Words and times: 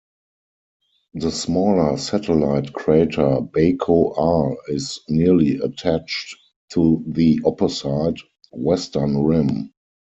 The 1.13 1.29
smaller 1.29 1.95
satellite 1.95 2.73
crater 2.73 3.37
Baco 3.39 4.15
R 4.17 4.57
is 4.69 4.97
nearly 5.07 5.57
attached 5.57 6.37
to 6.71 7.03
the 7.05 7.39
opposite, 7.45 8.17
western 8.51 9.19
rim. 9.23 9.71